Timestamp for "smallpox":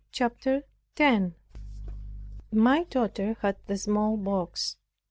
3.77-4.77